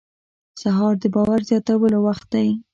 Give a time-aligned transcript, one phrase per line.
[0.61, 2.49] سهار د باور زیاتولو وخت دی.